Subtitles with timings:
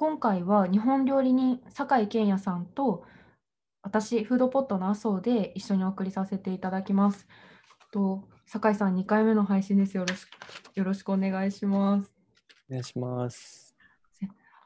[0.00, 3.04] 今回は日本料理人酒井健也さんと
[3.82, 7.26] 私フードポットの麻生で一緒にお送りさせていただきます。
[7.90, 10.28] と酒井さん2回目の配信ですよろしく
[10.76, 12.14] よろしくお願いします。
[12.70, 13.74] お願いします。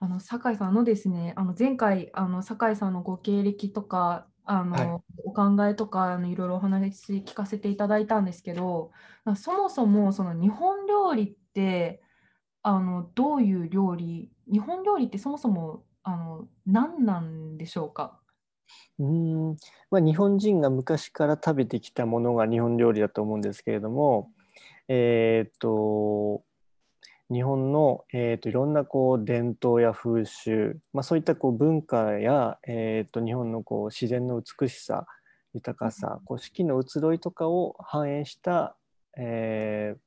[0.00, 8.90] あの酒井さんあのですねあの前回あの酒井さんのご経歴とかあの、はいお考えとかあのいろいろお話聞かせていただいたんですけど
[9.24, 12.02] なそもそもその日本料理って
[12.64, 18.20] あのどういう料理日本料理ってそもそもあの何なんでしょうか？
[18.98, 19.06] うー
[19.52, 19.56] ん、
[19.90, 24.30] まあ、日本人が昔から食べてきたものが日本料理だと思うんですけれども、
[24.88, 26.44] えーっと
[27.32, 35.06] 日本の、えーっといろんなこう伝統や風習、まあ、そういったこう文化や、えーっと日本のこう自然の美しさ
[35.54, 38.76] 豊かさ、こう四季の移ろいとかを反映した、
[39.18, 39.98] えー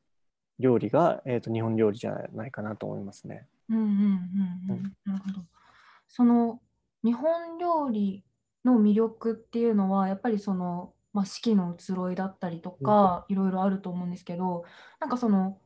[0.60, 3.48] 料理が、えーっと日本料理じゃないかなと思いますね。
[3.70, 3.92] うんうんうん
[4.70, 4.94] うん。
[5.06, 5.46] なるほど。
[6.08, 6.62] その
[7.04, 8.24] 日本料理
[8.64, 14.66] の魅力っていうのはやっぱりその、まあ、四季の移ろいだったりとか、いろいろあると思うんですけど
[15.00, 15.60] なんかその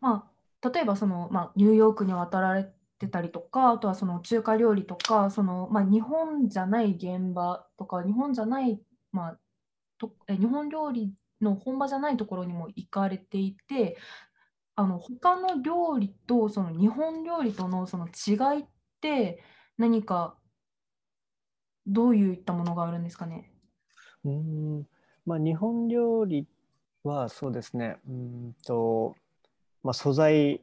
[0.00, 0.30] ま
[0.62, 8.80] あ例えばその、まあ、ニューヨークに渡られてたりとかあとはその中華料理とかその、まあ、日本じゃない現場とか日本じゃない、
[9.12, 9.38] まあ、
[9.98, 13.96] とえ日本料理の本場じゃないところにも行かれていて
[14.76, 18.66] あの他の料理とその日本料理とのその違いっ
[19.00, 19.42] て
[19.78, 20.36] 何か
[21.86, 23.50] どういったものがあるんですかね？
[24.24, 24.86] うーん。
[25.26, 26.46] まあ、日本料理
[27.04, 27.96] はそうですね。
[28.08, 29.16] うーんと、
[29.82, 30.60] まあ、素材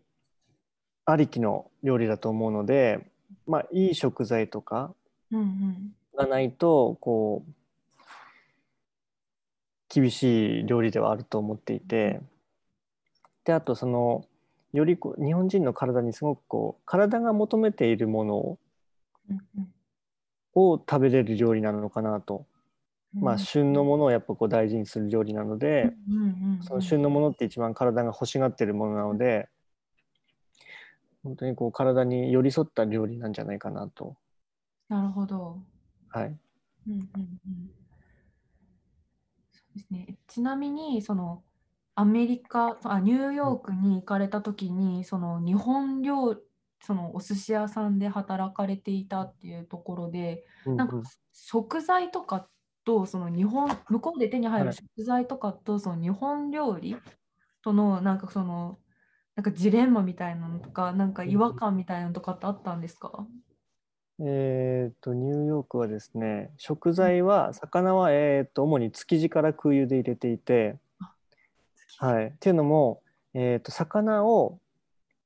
[1.06, 3.12] ありきの料理だと思うので、
[3.46, 4.94] まあ、いい食材とか
[6.16, 7.52] がないとこう
[9.98, 12.22] 厳しい料理ではあると思っていて
[13.46, 14.26] であとその
[14.72, 18.60] よりこう日本人の体にすごくこう体が求めているものを
[20.54, 22.46] を食べれる料理なのかなと、
[23.14, 25.94] まあ、うん旬のものをやっぱこう大事にする料理なので、
[26.62, 29.50] その旬のものって一番体が欲しがってるものなので
[31.24, 34.16] 本当にこう体に寄り添った料理なんじゃないかなと。
[34.90, 35.60] なるほど。
[36.10, 36.36] はい、
[36.88, 37.87] うんうんうん
[39.78, 41.44] ですね、ちなみにその
[41.96, 46.38] アメリカあニューヨークに行かれた時にその日本料
[46.82, 50.46] そのお寿司屋さんで働かれていたっていうところで
[50.76, 51.00] なんかうん。
[51.00, 52.50] うん食材とか
[52.86, 54.78] とその日本向こうで手に入るはい。
[54.96, 56.98] 食材とかとその日本料理
[57.62, 58.80] とのなんかその
[59.36, 63.28] なんかジレンマみたいなのとかなんか違和感みたいなのとかってあったんですか？
[64.20, 70.78] えー、とニューヨークはですね食材は魚は、えー、と主に築地から空輸で入れていて、
[71.98, 73.02] はい、っていうのも、
[73.34, 74.60] えー、と魚を、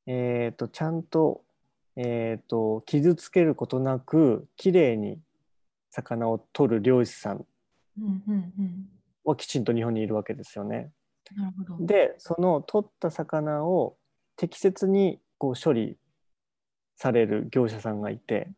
[0.08, 1.42] えー、とちゃんと,、
[1.96, 5.20] えー、と傷つけることなくきれいに
[5.90, 7.46] 魚を取る漁師さん
[8.00, 8.90] うんうんうん
[9.24, 10.92] はきちんと日本にいるわけですよね。
[11.36, 11.86] なるほど。
[11.86, 13.96] でその取った魚を
[14.36, 15.98] 適切にこう処理
[16.96, 18.50] される業者さんがいて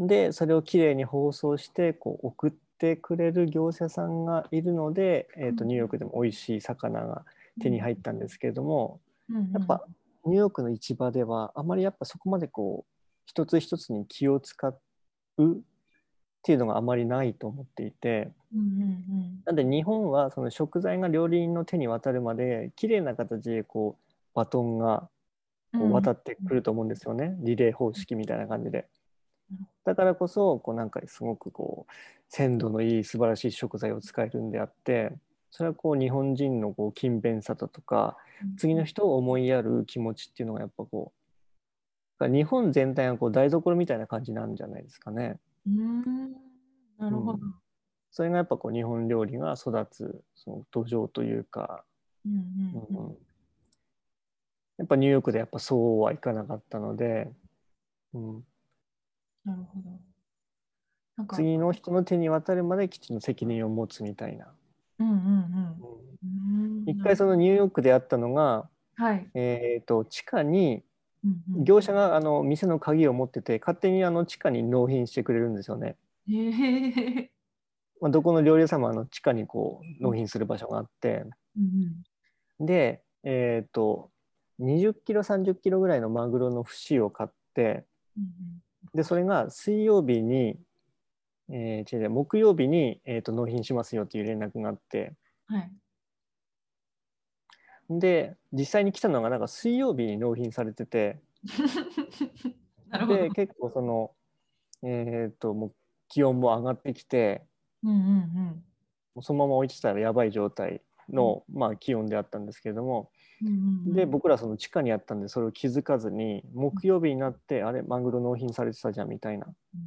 [0.00, 5.68] でそれをきれいに包装してこう送ってくれる業者さんがいるので、えー、とうん。
[5.68, 7.24] ニューヨークでも美味しい魚が
[7.60, 9.00] 手に入ったんですけれども、
[9.52, 9.84] やっぱ
[10.24, 12.92] ニューヨークの市場ではあまりやっぱそこまでこう
[13.26, 14.74] 一つ一つに気を使
[15.38, 15.60] うっ
[16.42, 18.32] ていうのがあまりないと思っていて。
[19.44, 25.08] なんで日本はその食材が料理人の手に渡るまで綺麗な形でこうバトンが
[25.72, 25.80] うん。
[25.82, 28.78] こう渡ってくると思うんですよね、リレー方式みたいな感じで。
[28.78, 28.84] うん。
[29.84, 31.92] だからこそこうなんかすごくこう
[32.28, 35.12] 鮮度のいい素晴らしい食材を使えるんであって
[35.50, 38.56] それはこう日本人のこう勤勉さだとかうん。
[38.56, 41.12] 次の人を思いやる気持ちっていうのがやっぱこ
[42.20, 45.38] う日本全体がこう台所みたいな感じなんじゃないですかね。
[45.66, 46.32] うーん。
[46.98, 47.38] なるほど。
[48.10, 51.84] それがやっぱこう日本料理が育つその土壌というか、
[52.26, 53.06] うんうんうん。
[53.06, 53.16] うん。
[54.78, 57.30] やっぱニューヨークでやっぱそうはいかなかったので、
[58.12, 58.44] うん、
[59.44, 59.90] なるほど。
[61.16, 64.52] なんか、次の人の手に渡るまできちんと責任を持つみたいな。
[64.98, 66.90] うんうんうんうんうーん。
[66.90, 69.26] 一回そのニューヨークであったのが、はい。
[69.34, 70.82] えー、と地下に
[71.24, 75.96] うんうん業者があの店の鍵を持ってて勝手にあの地下に納品してくれるんですよね。
[76.28, 77.30] へえ。
[78.00, 81.24] まあ、どこの料理屋さんもあの地下にこう納品する場所があって
[81.56, 81.64] うん
[82.60, 84.10] うんで、えー、と
[84.60, 87.84] 20キロ30キロぐらいのマグロの節を買って
[88.16, 88.59] うん
[88.94, 90.58] でそれが水曜日に、
[91.48, 95.14] えー違う木曜日に、えー、と納品しますよっていう連絡があって
[95.48, 95.72] うんはい。
[97.90, 101.20] で実際に来たのがなんか水曜日に納品されてて
[102.88, 103.18] なるほど。
[103.18, 104.14] で結構その
[104.82, 105.74] えっ、ともう
[106.08, 107.44] 気温も上がってきて
[107.82, 108.64] うんうん
[109.14, 113.10] もうそのまま置いてたらやばい状態の、まあ、気温であったんですけれども、うんうんうん。
[113.86, 119.46] で僕らその地下にあったんでそれを気づかずに木曜日になってあれマグロ納品されてたじゃんみたいな。
[119.46, 119.80] うん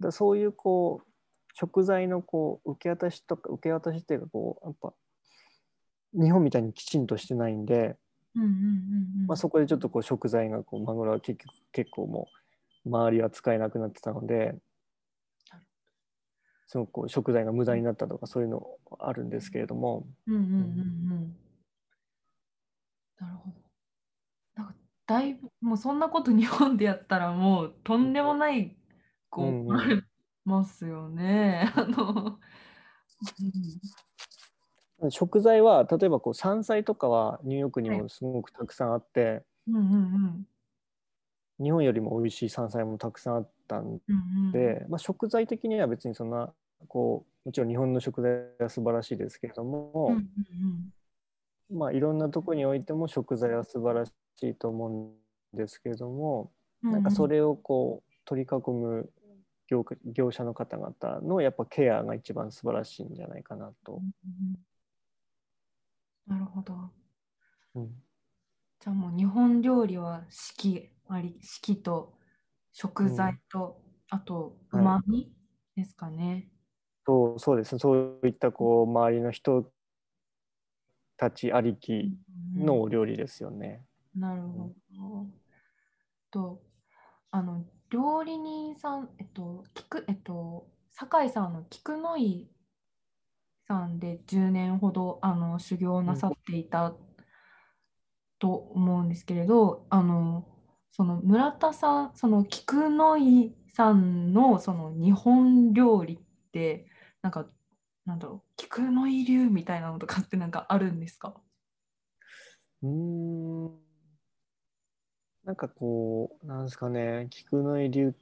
[0.00, 1.06] だそういうこう
[1.54, 4.92] 食材のこう受け渡しとか受け渡しっていうかこうやっぱ
[6.14, 7.96] 日本みたいにきちんとしてないんで。
[9.26, 12.28] まあ、そこでちょっとこう食材がこうマグロは結局結構も
[12.86, 14.54] う周りは使えなくなってたので
[16.66, 18.66] すごくこう食材が無駄になったとかそういうの
[18.98, 21.36] あるんですけれども、うんうんうんうん。
[23.22, 23.56] なるほど。
[24.56, 24.74] なんか
[25.06, 28.76] だいぶもうそんなこと日本でやったらもうとんでもない
[29.30, 30.04] こう、うん
[30.44, 31.72] ますよね。
[31.76, 32.40] あの、
[35.10, 39.96] 食材は例えばこう山菜とかはニューヨークにもすごくたくさんあって、うんうんう
[40.28, 40.46] ん
[41.60, 44.00] 日本よりも美味しい山菜もたくさんあったんうん
[44.46, 44.52] うん。
[44.52, 46.52] で、まあ、食材的には別にそんな
[46.88, 50.92] こうもちろん日本の食材は素晴らしいですけれども、うんうん
[51.72, 55.14] まあ、いろんなとこにおいても食材は素晴らしいと思
[55.52, 56.52] うんですけれども、
[56.82, 56.92] うん。
[56.92, 59.10] なんかそれをこう取り囲む
[59.68, 63.94] 業業者の方々のやっぱケアが一番素晴らしいんじゃないかなと。
[63.94, 64.58] うんうん
[66.24, 66.90] なるほど。
[67.74, 67.90] うん
[68.80, 72.14] じゃあもう日本料理は四季あり四季と
[72.72, 73.80] 食材と、
[74.10, 75.32] あとうはいまみ
[75.76, 76.48] ですかね。
[77.06, 79.70] そうそうですねそういったこう周りの人
[81.22, 82.12] たちありき
[82.56, 83.84] うんのお料理ですよね。
[84.16, 85.26] なるほど。
[86.32, 86.62] と、
[87.30, 92.50] あの、料理人さん、えっと、菊、えっと、酒井さんの菊の井
[93.68, 96.92] さんで10年ほどあの修行なさっていた
[98.38, 100.48] と思うんですけれど、あの、
[100.90, 106.18] その村田さん、その菊の井さんのその日本料理っ
[106.50, 106.86] て、
[107.22, 107.46] なんか、
[108.04, 111.34] なんだろう、菊の井流みたいなのとかってなんかあるんですか？
[112.82, 113.78] うーん。
[115.44, 117.26] なんかこうなんですかね。
[117.30, 118.14] 菊の井流。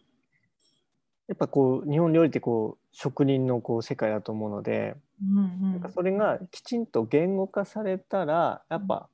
[1.28, 5.72] やっぱこう日本料理ってこう職人のこう世界だと思うので、うんうん。
[5.72, 9.08] なんかそれがきちんと言語化されたらやっぱ、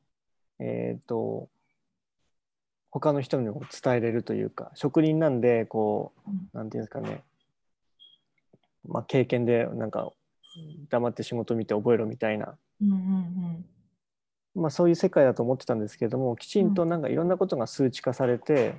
[0.58, 1.48] えっ、と
[2.90, 6.48] 他の人にも伝えれるというか職人なんでこううん。
[6.54, 7.22] なんていうんですかね、
[8.88, 10.10] まあ、経験でなんか
[10.88, 13.64] 黙って仕事見て覚えろみたいな、うんうん
[14.56, 18.74] まあ、そういう世界だと思ってたんですけどもきちんとなんかいろんなことが数値化されて、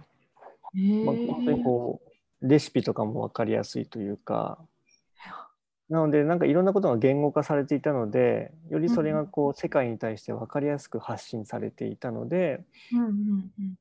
[0.74, 1.02] うん。
[1.02, 2.02] へまあ、本当にこ
[2.42, 4.60] うレシピとかも分かりやすいというか。
[5.90, 12.60] なのでなんかいろんなことが言語化されていたのでよりそれがこう世界に対して分かりやすく発信されていたので
[12.92, 13.12] うんうんう
[13.62, 13.76] ん。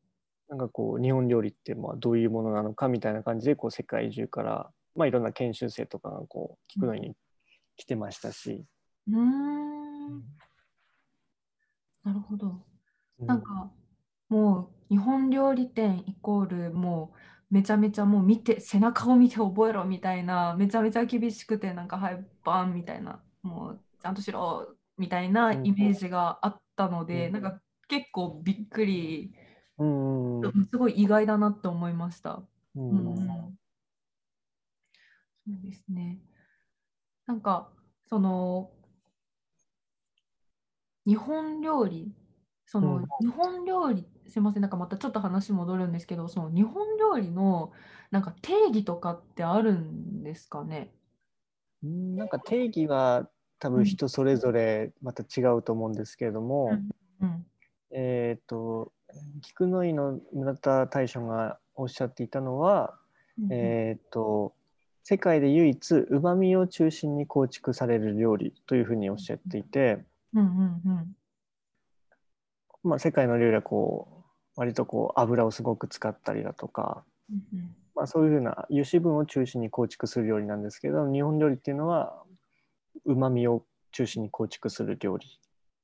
[0.48, 7.16] なんかこう日本料理ってまあどういうものなのかみたいな感じでこう世界中から、まあ、いろんな研修生とかがこう聞くのに
[7.76, 8.64] 来てましたし。
[9.08, 10.18] うーん
[12.04, 12.64] なるほど。
[13.20, 13.70] うんなんか
[14.28, 17.12] もう日本料理店イコールも
[17.50, 29.32] うめちゃめちゃもう見て背中を見て覚えろみたいなめちゃめちゃ厳しくてなんかはいバンみたいなもうちゃんとしろみたいなうんイメージがあったので、うんなんか結構びっくり、
[29.78, 32.42] うんうんすごい意外だなって思いました。
[32.74, 33.58] うんうんうん
[35.46, 36.18] そうですね。
[37.26, 37.72] なんか、
[38.04, 38.70] その、
[41.06, 42.14] 日本料理、
[42.66, 47.72] その、うん日本料理、すいません、なんかまたちょっと話戻るんですけど、その日本料理の
[48.10, 50.92] なんか定義とかってあるんですかね？
[51.82, 56.70] うんなんか定義は多分人それぞれまた違うと思うんですけれども、
[57.20, 57.46] うん。
[57.90, 58.92] えっ、と
[59.42, 62.98] 菊の井の村田大将がおっしゃっていたのは、
[63.38, 64.55] うんえっ、と
[65.08, 71.16] 世界で唯一うまみを中心に構築される料理というふうにおっしゃっていて、うんうんうん。
[72.82, 77.76] まあ、世界の料理はこう割とこう油をすごく使ったりだとか、うんうん。
[77.94, 82.24] まあ、そういうふうな油脂分を中心に構築する料理なんですけど日本料理っていうのは
[83.04, 85.28] うまみを中心に構築する料理、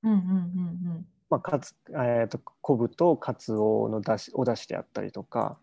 [0.03, 5.59] うんうんうんまあ、かつ、えー、と昆布とかつおのだしお出汁であったりとか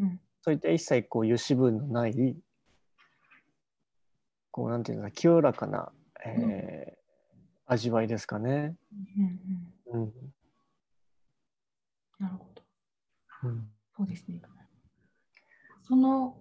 [0.00, 0.20] うんうん。
[0.40, 2.34] そういった一切こう油脂分のない
[4.54, 5.90] こうなんていうのかな清らかな、
[6.24, 7.04] えー
[7.66, 8.76] 味わいですかね。
[9.16, 9.40] うん
[9.92, 10.12] うんうん
[12.20, 12.62] なるほど。
[13.48, 14.40] うんそうですね。
[15.82, 16.36] その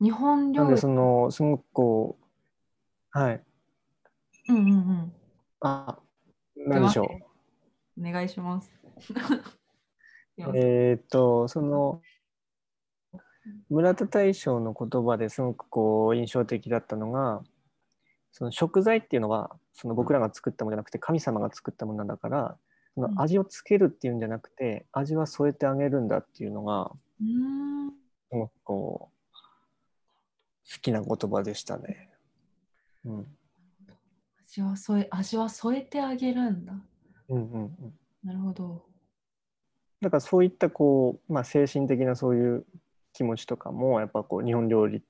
[0.00, 3.42] 日本料理なんでそのすごくこうはい
[4.50, 5.12] うんうんうん。
[5.60, 5.98] あ
[6.56, 7.10] 何でしょ
[7.96, 8.70] うお願いします。
[10.54, 12.00] えーっとその
[13.68, 17.42] 村田大将の言葉ですごくこう印象的だったのが
[18.32, 22.56] その食材っていうのはその僕らが作ったものじゃなくて神様が作ったものだから
[22.94, 27.94] その味をつけるっていうんじゃなくて味は添えてあげるんだっていうのがうんす
[28.30, 29.14] ごくこう
[30.72, 32.10] 好きな言葉でしたね。
[33.04, 33.26] うん
[34.46, 36.74] 味は添え味は添えてあげるんだ。
[37.28, 38.84] うんうんうん、なるほど。
[40.00, 42.66] だからそういったこう、まあ、精神的なそういう
[43.14, 45.02] 気持ちとかもやっぱこう日本料理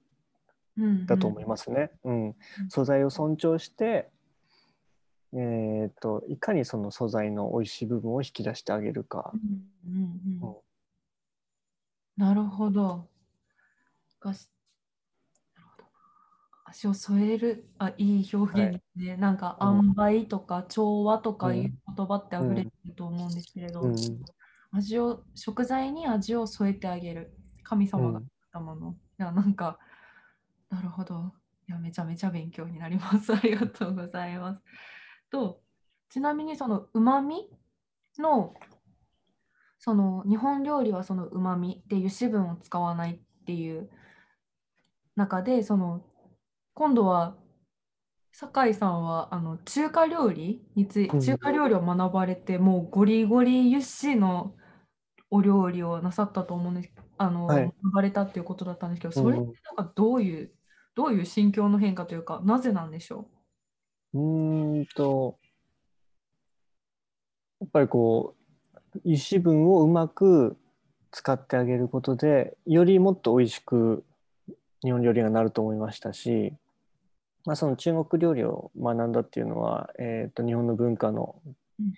[0.76, 1.90] うんだと思いますね。
[2.04, 2.36] うん。
[2.68, 4.10] 素材を尊重して、
[5.32, 9.32] えー、といかにその素材の美味しい部分を引き出してあげるか。
[9.34, 9.36] う。
[9.36, 9.40] ん
[9.86, 10.02] うん
[10.42, 10.56] うんうん。
[12.16, 13.08] なるほど。
[14.20, 14.48] がし
[15.56, 15.88] なるほど。
[16.66, 19.16] 足を添える、あ、いい表現ですね。
[19.16, 19.68] なんか、うん。
[19.68, 24.20] 塩梅とか調和とかいううん言葉って溢れてると思うんですけれど、うん。
[24.72, 27.36] 味を、食材に味を添えてあげる。
[27.64, 28.22] 神様が
[28.54, 28.96] たもの。
[29.18, 29.78] いや、なんか、
[30.70, 31.32] なるほど。
[31.68, 33.32] いや、めちゃめちゃ勉強になります。
[33.34, 34.62] ありがとうございます。
[35.30, 35.60] と、
[36.08, 37.50] ちなみにそのうまみ
[38.18, 38.54] の、
[39.78, 43.90] その日本料理はそのうまみで油脂分を使わないっていう
[45.16, 46.06] 中で、その
[46.74, 47.36] 今度は
[48.32, 54.54] 酒井さんはあの中華料理についうん中華料理を学ばれて、もうゴリゴリ油脂の
[55.30, 57.64] お料理をなさったと思うんですあの、はい。
[57.64, 59.34] 学ばれたっていうことだったんですけど、うんうん。
[59.34, 60.50] それってなんかどういう
[60.94, 63.28] どういう心境の変化というか、なぜなんでしょ
[64.12, 64.18] う？
[64.18, 65.38] ーんと
[67.60, 68.34] やっぱりこ
[68.94, 70.56] う油脂分をうまく
[71.10, 74.04] 使ってあげることでよりもっと美味しく
[74.82, 76.52] 日本料理がなると思いましたし、
[77.44, 81.48] まあ、その中国料理を学んだっていうのは、えー、と日本の文化のう、
[81.80, 81.92] うん。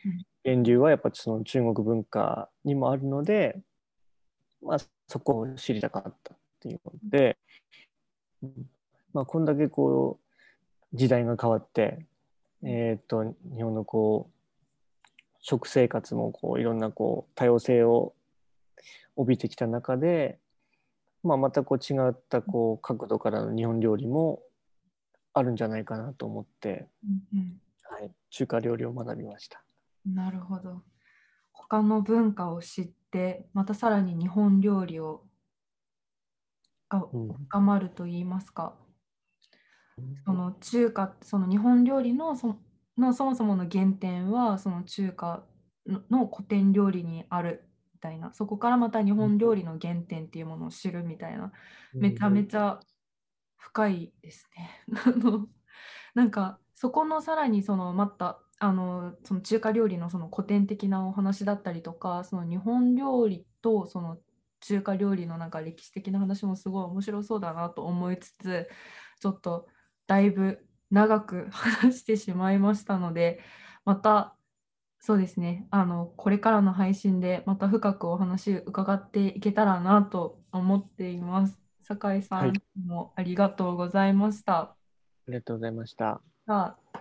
[0.45, 3.59] 源流はやっぱその中国文化にもあるので、
[4.63, 7.37] まあ、そこを知りたかったっていうので、
[8.43, 8.53] うん
[9.13, 10.19] まあ、こんだけこ
[10.93, 12.07] う時代が変わって、
[12.63, 14.37] えー、と日本のこう
[15.41, 18.15] 食生活もこういろんなこう多様性を
[19.15, 20.39] 帯びてきた中で、
[21.23, 24.43] まあ、またこう違ったこう角度からの日本料理も
[25.33, 29.63] あるんじゃないかなと思って、うんうんはい、中華料理を学びました。
[30.05, 30.83] なるほど。
[31.53, 35.27] 他の文化を知って、またさらに日本料理を
[36.89, 37.49] がうん。
[37.51, 38.77] 深まると言いますか、
[40.25, 42.57] その中華、その日本料理のそ
[42.97, 45.47] のそもそもの原点は、その中華
[45.87, 51.53] のの古典料理にあるみたいな、そこからまた日本料理の原点っていうものを知るみたいな、
[52.01, 52.81] めちゃめちゃ
[53.59, 54.85] 深いですね。
[56.15, 64.19] なんかそこのさらにそのまたあのその中華料理のその古典的なお話だったりとかその日本料理とその
[64.61, 68.69] 中華料理のなんか歴史的な話もすごい面白そうだなと思いつつ
[69.21, 69.69] ちょっと
[70.07, 73.41] だいぶ長く 話してしまいましたので
[73.85, 74.37] また
[74.99, 81.61] そうですねあのこれからの配信でまた深くお話伺っていけたらなと思っています。
[81.83, 84.61] 酒井さんはいもありがとうございました。
[84.61, 84.77] あ
[85.29, 86.21] りがとうございました。
[86.47, 86.99] さあ